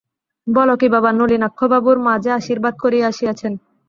বল 0.47 0.69
কী 0.75 0.87
বাবা, 0.93 1.09
নলিনাক্ষবাবুর 1.13 1.97
মা 2.05 2.13
যে 2.23 2.29
আশীর্বাদ 2.39 2.73
করিয়া 2.83 3.05
আসিয়াছেন! 3.11 3.53